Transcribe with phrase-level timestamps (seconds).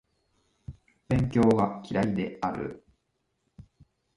[1.09, 2.83] 勉強が嫌いである